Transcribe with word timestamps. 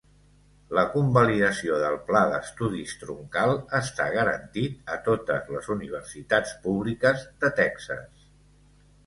La 0.75 0.83
convalidació 0.93 1.75
del 1.83 1.97
pla 2.07 2.21
d'estudis 2.31 2.95
troncal 3.01 3.53
està 3.81 4.09
garantit 4.17 4.91
a 4.95 4.99
totes 5.11 5.53
les 5.59 5.71
universitats 5.77 6.57
públiques 6.67 7.29
de 7.47 7.55
Texas. 7.63 8.27